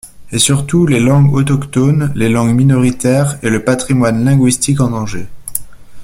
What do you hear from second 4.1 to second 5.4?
linguistique en danger.